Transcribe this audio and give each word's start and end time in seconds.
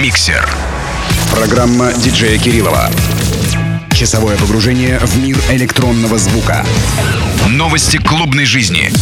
«Миксер». 0.00 0.48
Программа 1.32 1.92
диджея 1.92 2.38
Кириллова. 2.38 2.88
Часовое 3.92 4.36
погружение 4.36 5.00
в 5.00 5.18
мир 5.18 5.36
электронного 5.50 6.18
звука. 6.18 6.64
Новости 7.48 7.96
клубной 7.96 8.44
жизни. 8.44 8.92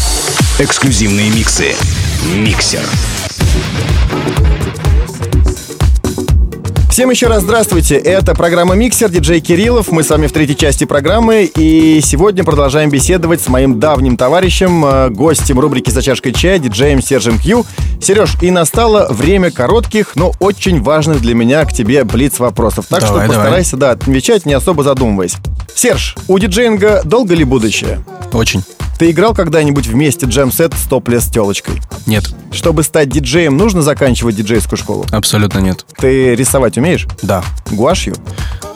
Эксклюзивные 0.59 1.29
миксы. 1.29 1.77
«Миксер». 2.35 2.83
Всем 6.97 7.11
еще 7.11 7.27
раз 7.27 7.43
здравствуйте. 7.43 7.97
Это 7.97 8.35
программа 8.35 8.75
«Миксер», 8.75 9.11
диджей 9.11 9.43
Кириллов. 9.43 9.93
Мы 9.93 10.03
с 10.03 10.09
вами 10.09 10.29
в 10.29 10.33
третьей 10.33 10.57
части 10.57 10.85
программы. 10.85 11.45
И 11.45 12.01
сегодня 12.03 12.43
продолжаем 12.43 12.89
беседовать 12.89 13.43
с 13.43 13.49
моим 13.49 13.79
давним 13.79 14.17
товарищем, 14.17 14.83
э, 14.83 15.11
гостем 15.11 15.61
рубрики 15.61 15.91
«За 15.91 16.01
чашкой 16.01 16.33
чая», 16.33 16.59
диджеем 16.59 17.03
Сержем 17.03 17.39
Кью. 17.39 17.67
Сереж, 18.01 18.37
и 18.41 18.51
настало 18.51 19.09
время 19.11 19.51
коротких, 19.51 20.17
но 20.17 20.33
очень 20.41 20.81
важных 20.81 21.21
для 21.21 21.35
меня 21.35 21.67
к 21.67 21.73
тебе 21.75 22.03
блиц-вопросов. 22.03 22.87
Так 22.89 23.03
Давай, 23.03 23.27
что 23.27 23.35
постарайся, 23.35 23.77
да, 23.77 23.91
отвечать, 23.91 24.47
не 24.47 24.55
особо 24.55 24.83
задумываясь. 24.83 25.37
Серж, 25.75 26.17
у 26.29 26.39
диджеинга 26.39 27.03
долго 27.05 27.35
ли 27.35 27.45
будущее? 27.45 28.03
Очень. 28.33 28.65
Ты 28.99 29.11
играл 29.11 29.35
когда-нибудь 29.35 29.87
вместе 29.87 30.27
джем-сет 30.27 30.73
с 30.75 30.85
топлес 30.89 31.25
с 31.25 31.31
телочкой? 31.31 31.81
Нет, 32.07 32.25
Чтобы 32.51 32.83
стать 32.83 33.11
диджеем, 33.11 33.57
нужно 33.57 33.83
заканчивать 33.83 34.37
диджейскую 34.37 34.79
школу? 34.79 35.05
абсолютно 35.11 35.59
нет. 35.59 35.85
Ты 35.99 36.35
рисовать 36.35 36.79
умеешь? 36.79 37.07
Да. 37.23 37.45
Гуашью? 37.71 38.15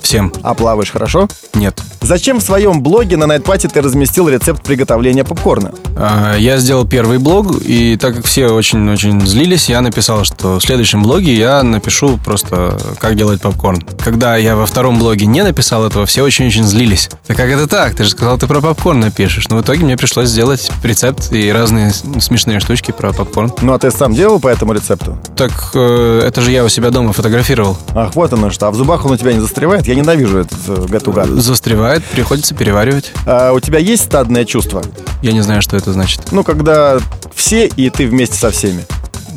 Всем. 0.03 0.33
А 0.43 0.55
плаваешь 0.55 0.91
хорошо? 0.91 1.29
Нет. 1.55 1.81
Зачем 2.01 2.39
в 2.39 2.43
своем 2.43 2.83
блоге 2.83 3.17
на 3.17 3.27
Найтпати 3.27 3.67
ты 3.67 3.81
разместил 3.83 4.29
рецепт 4.29 4.63
приготовления 4.63 5.23
попкорна? 5.25 5.73
А, 5.97 6.35
Я 6.37 6.59
сделал 6.59 6.87
первый 6.87 7.19
блог, 7.19 7.61
и 7.63 7.97
так 7.97 8.17
как 8.17 8.25
все 8.25 8.49
очень-очень 8.49 9.21
злились, 9.27 9.69
я 9.69 9.81
написал, 9.81 10.25
что 10.25 10.59
в 10.59 10.63
следующем 10.63 11.03
блоге 11.03 11.35
я 11.35 11.63
напишу 11.63 12.19
просто, 12.25 12.79
как 12.99 13.17
делать 13.17 13.41
попкорн. 13.41 13.83
Когда 14.03 14.37
я 14.37 14.57
во 14.57 14.67
втором 14.67 14.99
блоге 14.99 15.27
не 15.27 15.43
написал 15.43 15.85
этого, 15.87 16.07
все 16.07 16.23
очень-очень 16.23 16.65
злились. 16.65 17.11
Да 17.29 17.35
как 17.35 17.49
это 17.51 17.67
так? 17.67 17.95
Ты 17.95 18.05
же 18.05 18.11
сказал, 18.11 18.39
ты 18.39 18.47
про 18.47 18.61
попкорн 18.61 19.01
напишешь. 19.01 19.49
Но 19.49 19.59
в 19.59 19.63
итоге 19.63 19.85
мне 19.85 19.97
пришлось 19.97 20.29
сделать 20.29 20.71
рецепт 20.83 21.33
и 21.33 21.53
разные 21.53 21.91
смешные 21.93 22.61
штучки 22.61 22.93
про 22.93 23.13
попкорн. 23.13 23.53
Ну, 23.61 23.73
а 23.75 23.79
ты 23.79 23.91
сам 23.91 24.15
делал 24.15 24.41
по 24.41 24.49
этому 24.49 24.73
рецепту? 24.73 25.19
Так 25.37 25.53
э, 25.75 26.23
это 26.27 26.41
же 26.41 26.51
я 26.51 26.65
у 26.65 26.69
себя 26.69 26.91
дома 26.91 27.13
фотографировал. 27.13 27.77
Ах, 27.95 28.15
вот 28.15 28.33
оно 28.33 28.51
что. 28.51 28.69
А 28.69 28.71
в 28.71 28.75
зубах 28.75 29.05
он 29.05 29.13
у 29.13 29.17
тебя 29.17 29.33
не 29.33 29.41
застревает? 29.41 29.87
Я 29.91 29.97
ненавижу 29.97 30.39
этот 30.39 30.59
э, 30.69 30.87
гатуган. 30.89 31.41
Застревает, 31.41 32.05
приходится 32.05 32.55
переваривать. 32.55 33.11
А 33.27 33.51
у 33.53 33.59
тебя 33.59 33.81
есть 33.81 34.05
стадное 34.05 34.45
чувство? 34.45 34.85
Я 35.21 35.33
не 35.33 35.41
знаю, 35.41 35.63
что 35.63 35.77
это 35.77 35.93
значит. 35.93 36.31
Ну, 36.31 36.45
когда 36.45 36.99
все 37.35 37.67
и 37.67 37.91
ты 37.91 38.07
вместе 38.07 38.37
со 38.37 38.53
всеми. 38.53 38.85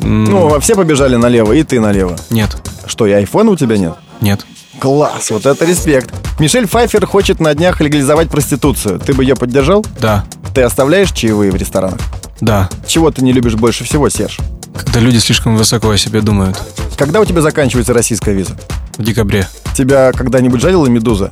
М, 0.00 0.22
Ну, 0.26 0.60
все 0.60 0.76
побежали 0.76 1.16
налево, 1.16 1.54
и 1.54 1.64
ты 1.64 1.80
налево. 1.80 2.16
Нет, 2.30 2.56
Что, 2.86 3.04
и 3.08 3.10
айфона 3.10 3.50
у 3.50 3.56
тебя 3.56 3.76
нет? 3.78 3.94
нет. 4.20 4.46
Класс, 4.78 5.32
вот 5.32 5.44
это 5.44 5.64
респект. 5.64 6.14
Мишель 6.38 6.68
Пфайфер 6.68 7.04
хочет 7.04 7.40
на 7.40 7.52
днях 7.52 7.80
легализовать 7.80 8.28
проституцию. 8.30 9.00
Ты 9.00 9.12
бы 9.12 9.24
ее 9.24 9.34
поддержал? 9.34 9.84
Да, 9.98 10.24
Ты 10.54 10.62
оставляешь 10.62 11.10
чаевые 11.10 11.50
в 11.50 11.56
ресторанах? 11.56 11.98
да. 12.40 12.68
Чего 12.86 13.10
ты 13.10 13.24
не 13.24 13.32
любишь 13.32 13.54
больше 13.56 13.82
всего, 13.82 14.08
Серж? 14.08 14.38
Когда 14.72 15.00
люди 15.00 15.18
слишком 15.18 15.56
высоко 15.56 15.90
о 15.90 15.98
себе 15.98 16.20
думают. 16.20 16.56
Когда 16.96 17.20
у 17.20 17.24
тебя 17.24 17.40
заканчивается 17.40 17.92
российская 17.92 18.34
виза? 18.34 18.56
В 18.96 19.02
декабре. 19.02 19.46
Тебя 19.76 20.12
когда-нибудь 20.12 20.60
жалила 20.60 20.86
медуза? 20.86 21.30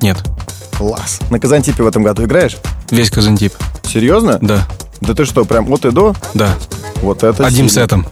Нет. 0.00 0.18
Класс. 0.76 1.20
На 1.30 1.38
Казантипе 1.38 1.82
в 1.82 1.86
этом 1.86 2.02
году 2.02 2.24
играешь? 2.24 2.56
Весь 2.90 3.10
Казантип. 3.10 3.52
Серьезно? 3.84 4.38
Да, 4.40 4.66
Да 5.00 5.14
ты 5.14 5.24
что, 5.24 5.44
прям 5.44 5.72
от 5.72 5.84
и 5.84 5.90
до? 5.90 6.14
да. 6.34 6.54
Вот 7.02 7.22
это 7.22 7.46
Одним 7.46 7.68
сильно. 7.68 7.82
сетом. 7.82 8.06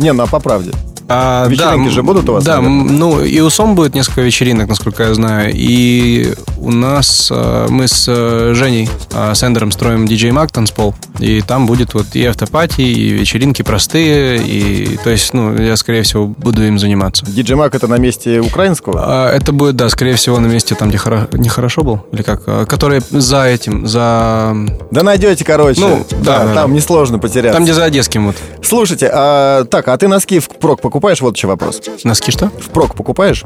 Не, 0.00 0.12
ну 0.12 0.24
а 0.24 0.26
по 0.26 0.40
правде. 0.40 0.72
А, 1.08 1.46
Вечеринки 1.48 1.88
да, 1.88 1.90
же 1.90 2.02
будут 2.02 2.28
у 2.28 2.32
вас, 2.34 2.44
Да, 2.44 2.60
наверное? 2.60 2.92
ну 2.92 3.20
и 3.22 3.40
у 3.40 3.50
СОМ 3.50 3.74
будет 3.74 3.94
несколько 3.94 4.22
вечеринок, 4.22 4.68
насколько 4.68 5.04
я 5.04 5.14
знаю. 5.14 5.52
И 5.54 6.32
у 6.58 6.70
нас 6.70 7.28
э, 7.30 7.66
мы 7.68 7.88
с 7.88 8.06
э, 8.08 8.52
Женей 8.54 8.88
э, 9.12 9.34
Сендером 9.34 9.70
строим 9.70 10.06
DJ 10.06 10.30
Mag 10.30 10.50
танцпол. 10.50 10.94
И 11.18 11.42
там 11.42 11.66
будет 11.66 11.94
вот 11.94 12.06
и 12.14 12.24
автопати, 12.24 12.80
и 12.80 13.10
вечеринки 13.10 13.62
простые. 13.62 14.38
И 14.38 14.98
то 15.02 15.10
есть, 15.10 15.34
ну, 15.34 15.54
я, 15.56 15.76
скорее 15.76 16.02
всего, 16.02 16.26
буду 16.26 16.64
им 16.64 16.78
заниматься. 16.78 17.26
Диджей 17.26 17.56
Мак 17.56 17.74
это 17.74 17.86
на 17.86 17.98
месте 17.98 18.40
украинского? 18.40 19.02
А, 19.04 19.30
Это 19.30 19.52
будет, 19.52 19.76
да, 19.76 19.88
скорее 19.90 20.14
всего, 20.14 20.38
на 20.38 20.46
месте 20.46 20.74
там, 20.74 20.88
где 20.88 20.98
хоро- 20.98 21.28
нехорошо 21.36 21.82
был, 21.82 22.06
или 22.12 22.22
как, 22.22 22.42
а, 22.46 22.64
который 22.66 23.00
за 23.10 23.44
этим, 23.44 23.86
за... 23.86 24.56
Да 24.90 25.02
найдете, 25.02 25.44
короче. 25.44 25.80
Ну, 25.80 26.06
да, 26.22 26.44
да, 26.44 26.54
там 26.54 26.70
да. 26.70 26.76
несложно 26.76 27.18
потеряться. 27.18 27.54
Там, 27.56 27.64
где 27.64 27.74
за 27.74 27.84
Одесским 27.84 28.26
вот. 28.26 28.36
Слушайте, 28.62 29.10
а, 29.12 29.64
так, 29.64 29.88
а 29.88 29.96
ты 29.98 30.08
носки 30.08 30.38
в 30.38 30.48
прок 30.48 30.80
покупаешь? 30.94 31.20
Вот 31.20 31.36
еще 31.36 31.48
вопрос. 31.48 31.82
Носки 32.04 32.30
что? 32.30 32.50
В 32.50 32.70
прок 32.70 32.94
покупаешь? 32.94 33.42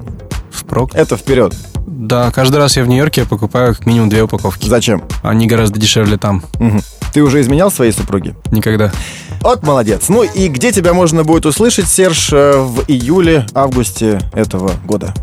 Впрок? 0.50 0.94
Это 0.94 1.16
вперед. 1.16 1.54
Да, 1.86 2.31
каждый 2.31 2.59
раз 2.59 2.76
я 2.76 2.84
в 2.84 2.88
Нью-Йорке 2.88 3.25
покупаю 3.25 3.75
как 3.75 3.86
минимум 3.86 4.10
две 4.10 4.22
упаковки. 4.22 4.69
Зачем? 4.69 5.03
Они 5.22 5.47
гораздо 5.47 5.81
дешевле 5.81 6.19
там. 6.19 6.44
Мгм. 6.59 6.82
Ты 7.14 7.22
уже 7.22 7.41
изменял 7.41 7.70
своей 7.70 7.92
супруге? 7.92 8.36
Никогда. 8.50 8.92
Вот 9.41 9.62
молодец. 9.62 10.10
Ну 10.10 10.25
и 10.25 10.48
где 10.48 10.72
тебя 10.72 10.92
можно 10.92 11.25
будет 11.25 11.47
услышать, 11.47 11.88
Серж, 11.88 12.34
э, 12.34 12.59
в 12.59 12.84
июле-августе 12.86 14.20
этого 14.34 14.72
года? 14.84 15.15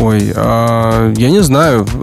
Ой, 0.00 0.32
а, 0.34 1.12
я 1.16 1.30
не 1.30 1.40
знаю. 1.42 1.86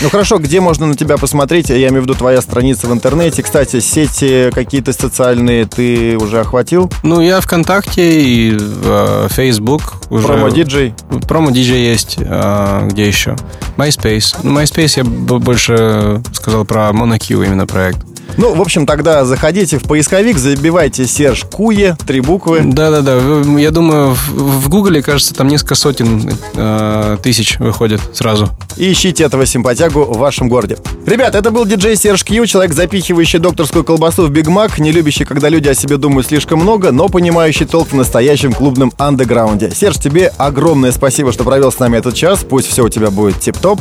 Ну 0.00 0.10
хорошо, 0.10 0.38
где 0.38 0.60
можно 0.60 0.86
на 0.86 0.94
тебя 0.94 1.16
посмотреть? 1.16 1.70
Я 1.70 1.88
имею 1.88 2.02
в 2.02 2.04
виду 2.04 2.14
твоя 2.14 2.40
страница 2.40 2.86
в 2.86 2.92
интернете. 2.92 3.42
Кстати, 3.42 3.80
сети 3.80 4.50
какие-то 4.52 4.92
социальные 4.92 5.66
ты 5.66 6.16
уже 6.16 6.40
охватил? 6.40 6.90
Ну, 7.02 7.20
я 7.20 7.40
ВКонтакте 7.40 8.22
и 8.22 8.56
в 8.56 9.28
Facebook 9.30 9.94
уже... 10.10 10.26
Промо-диджей? 10.26 10.94
Промо-диджей 11.26 11.84
есть. 11.84 12.18
а, 12.24 12.86
где 12.86 13.06
еще? 13.06 13.36
MySpace. 13.76 14.36
Ну, 14.42 14.58
MySpace 14.58 14.92
я 14.98 15.04
больше 15.04 16.22
сказал 16.32 16.64
про 16.64 16.90
MonoQ 16.90 17.44
именно 17.46 17.66
проект. 17.66 17.98
Ну, 18.36 18.54
в 18.54 18.60
общем, 18.60 18.86
тогда 18.86 19.24
заходите 19.24 19.78
в 19.78 19.82
поисковик, 19.84 20.38
забивайте 20.38 21.06
Серж 21.06 21.44
Куе, 21.44 21.96
три 22.06 22.20
буквы. 22.20 22.60
Да-да-да, 22.64 23.18
я 23.58 23.70
думаю, 23.70 24.14
в, 24.14 24.60
в 24.64 24.68
Гугле, 24.68 25.02
кажется, 25.02 25.34
там 25.34 25.48
несколько 25.48 25.74
сотен 25.74 26.30
э, 26.54 27.16
тысяч 27.22 27.58
выходит 27.58 28.00
сразу. 28.12 28.48
и 28.76 28.92
ищите 28.92 29.24
этого 29.24 29.44
симпатягу 29.46 30.04
в 30.04 30.18
вашем 30.18 30.48
городе. 30.48 30.78
Ребят, 31.06 31.34
это 31.34 31.50
был 31.50 31.64
диджей 31.64 31.96
Серж 31.96 32.22
Кью, 32.24 32.46
человек, 32.46 32.74
запихивающий 32.74 33.38
докторскую 33.38 33.82
колбасу 33.82 34.26
в 34.26 34.30
Биг 34.30 34.46
Мак, 34.48 34.78
не 34.78 34.92
любящий, 34.92 35.24
когда 35.24 35.48
люди 35.48 35.68
о 35.68 35.74
себе 35.74 35.96
думают 35.96 36.26
слишком 36.28 36.60
много, 36.60 36.92
но 36.92 37.08
понимающий 37.08 37.66
толк 37.66 37.88
в 37.88 37.94
настоящем 37.94 38.52
клубном 38.52 38.92
андеграунде. 38.98 39.70
Серж, 39.70 39.96
тебе 39.96 40.32
огромное 40.36 40.92
спасибо, 40.92 41.32
что 41.32 41.44
провел 41.44 41.72
с 41.72 41.78
нами 41.78 41.96
этот 41.96 42.14
час. 42.14 42.44
Пусть 42.48 42.68
все 42.68 42.84
у 42.84 42.88
тебя 42.88 43.10
будет 43.10 43.40
тип-топ. 43.40 43.80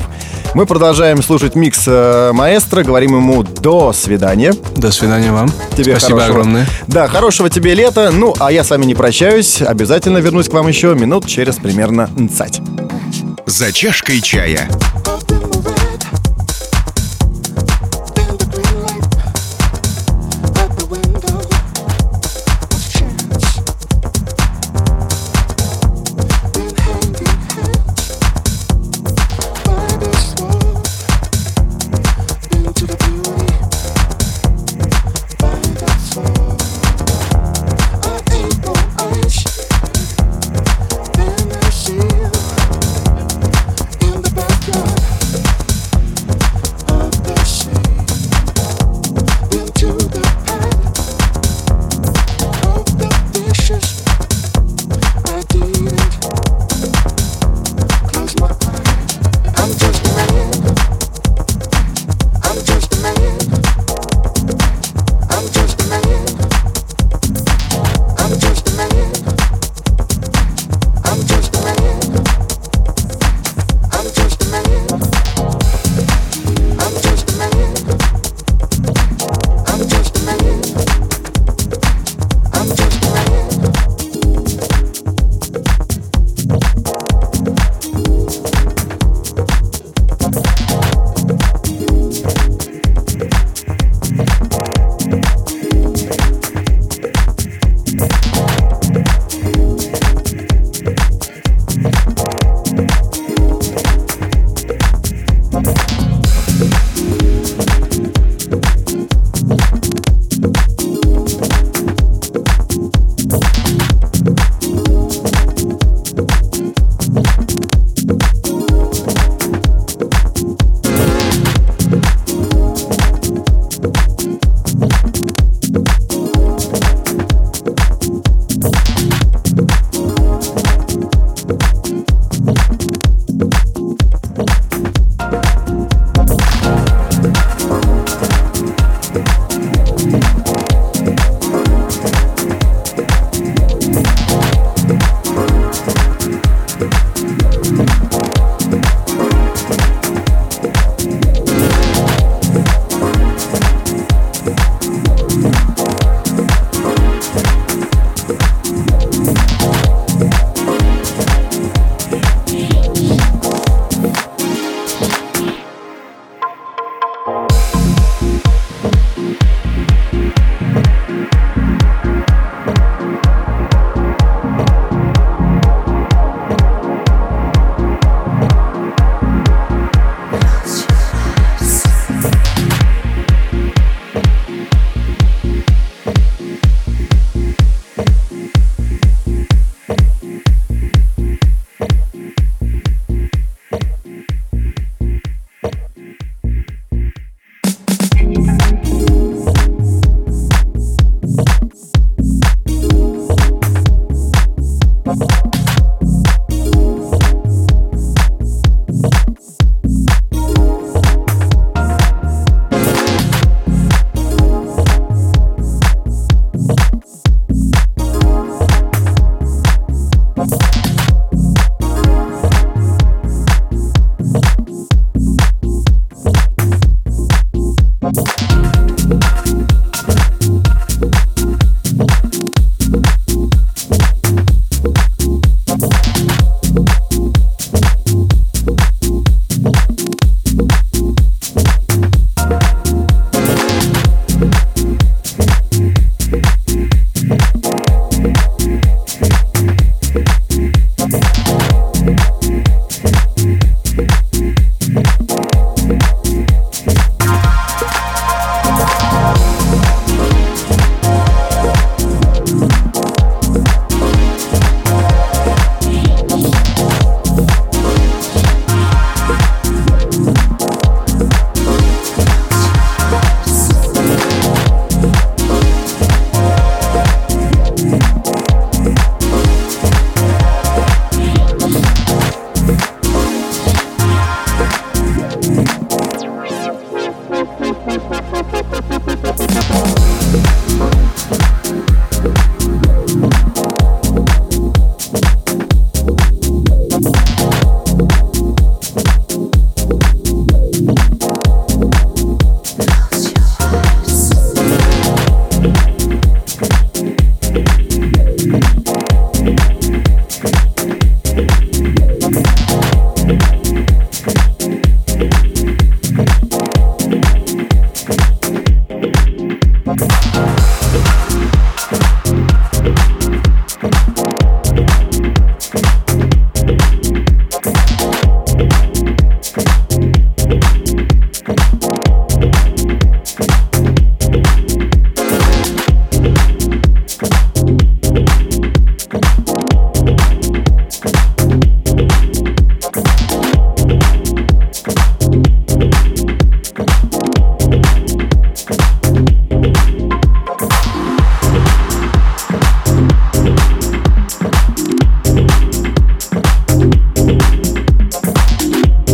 Мы 0.54 0.66
продолжаем 0.66 1.22
слушать 1.22 1.56
микс 1.56 1.84
э, 1.86 2.32
маэстро, 2.34 2.84
говорим 2.84 3.16
ему 3.16 3.44
до 3.44 3.94
свидания. 3.94 4.37
До 4.76 4.92
свидания 4.92 5.32
вам. 5.32 5.52
Тебе 5.76 5.92
Спасибо 5.98 6.20
хорошего- 6.20 6.26
огромное. 6.40 6.68
Да, 6.88 7.08
хорошего 7.08 7.50
тебе 7.50 7.74
лета. 7.76 8.12
Ну, 8.14 8.34
а 8.40 8.52
я 8.52 8.64
с 8.64 8.70
вами 8.70 8.86
не 8.86 8.96
прощаюсь. 8.96 9.62
Обязательно 9.62 10.20
вернусь 10.20 10.48
к 10.50 10.54
вам 10.54 10.68
еще 10.68 10.94
минут 10.96 11.26
через 11.26 11.56
примерно 11.58 12.08
20. 12.16 12.62
«За 13.46 13.72
чашкой 13.72 14.22
чая». 14.22 14.70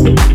Thank 0.03 0.19
you. 0.19 0.32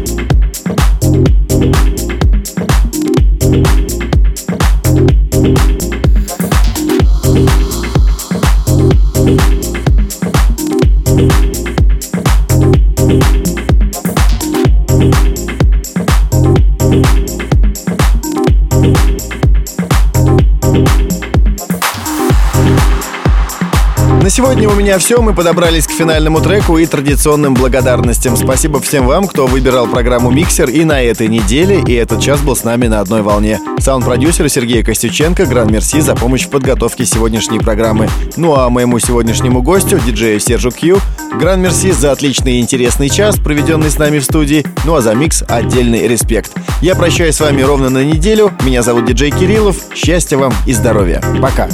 Сегодня 24.59 24.75
у 24.75 24.81
меня 24.81 24.99
все. 24.99 25.23
Мы 25.23 25.35
подобрались 25.35 25.87
к 25.87 25.91
финальному 25.93 26.41
треку 26.41 26.79
и 26.79 26.87
традиционным 26.87 27.55
благодарностям. 27.55 28.37
Спасибо 28.37 28.81
всем 28.81 29.07
вам, 29.07 29.29
кто 29.29 29.47
выбирал 29.47 29.87
программу 29.87 30.31
«Миксер» 30.33 30.69
и 30.69 30.83
на 30.83 31.00
этой 31.00 31.29
неделе, 31.29 31.81
и 31.87 31.93
этот 31.93 32.21
час 32.21 32.41
был 32.41 32.57
с 32.57 32.65
нами 32.65 32.88
на 32.88 32.99
одной 32.99 33.23
волне. 33.23 33.61
Саунд-продюсер 33.79 34.49
Сергей 34.49 34.83
Костюченко, 34.83 35.47
Гран 35.47 35.71
Мерси 35.71 36.00
за 36.00 36.17
помощь 36.17 36.47
в 36.47 36.50
подготовке 36.50 37.07
сегодняшней 37.07 37.61
программы. 37.61 38.09
Ну 38.37 38.57
а 38.57 38.69
моему 38.69 38.99
сегодняшнему 38.99 39.62
гостю, 39.62 40.00
диджею 40.00 40.41
Сержу 40.41 40.73
Кью, 40.73 40.99
Гран 41.38 41.61
Мерси 41.61 41.93
за 41.93 42.11
отличный 42.11 42.57
и 42.57 42.61
интересный 42.61 43.11
час, 43.11 43.37
проведенный 43.37 43.91
с 43.91 43.99
нами 43.99 44.19
в 44.19 44.25
студии. 44.25 44.67
Ну 44.85 44.97
а 44.97 45.03
за 45.03 45.15
микс 45.15 45.45
отдельный 45.47 46.09
респект. 46.09 46.50
Я 46.83 46.97
прощаюсь 46.97 47.37
с 47.37 47.41
вами 47.41 47.62
ровно 47.62 47.91
на 47.91 48.03
неделю. 48.03 48.50
Меня 48.65 48.83
зовут 48.83 49.05
диджей 49.05 49.31
Кириллов. 49.31 49.77
Счастья 49.95 50.37
вам 50.37 50.53
и 50.67 50.73
здоровья. 50.73 51.23
Пока. 51.41 51.69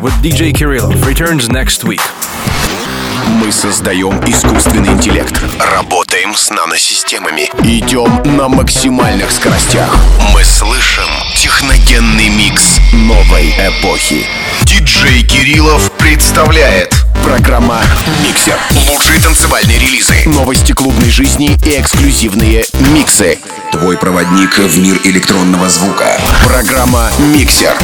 With 0.00 0.12
DJ 0.22 0.52
Kirillov 0.52 1.04
returns 1.04 1.48
next 1.48 1.84
week. 1.84 2.00
Мы 3.42 3.52
создаем 3.52 4.18
искусственный 4.26 4.88
интеллект. 4.88 5.40
Работаем 5.74 6.34
с 6.34 6.50
наносистемами. 6.50 7.50
Идем 7.62 8.22
на 8.36 8.48
максимальных 8.48 9.30
скоростях. 9.30 9.94
Мы 10.32 10.42
слышим 10.42 11.08
техногенный 11.36 12.28
микс 12.30 12.78
новой 12.92 13.50
эпохи. 13.50 14.26
Диджей 14.62 15.22
Кириллов 15.22 15.92
представляет 15.92 16.94
Программа 17.24 17.80
«Миксер». 18.26 18.56
Лучшие 18.90 19.20
танцевальные 19.20 19.78
релизы, 19.78 20.22
новости 20.26 20.72
клубной 20.72 21.10
жизни 21.10 21.58
и 21.66 21.80
эксклюзивные 21.80 22.64
миксы. 22.92 23.38
Твой 23.72 23.98
проводник 23.98 24.58
в 24.58 24.78
мир 24.78 24.98
электронного 25.04 25.68
звука. 25.68 26.18
Программа 26.46 27.10
«Миксер». 27.34 27.76